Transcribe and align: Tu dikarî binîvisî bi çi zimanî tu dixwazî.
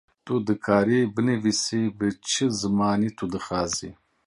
Tu 0.25 0.33
dikarî 0.47 1.01
binîvisî 1.15 1.83
bi 1.97 2.09
çi 2.27 2.45
zimanî 2.59 3.09
tu 3.17 3.25
dixwazî. 3.33 3.91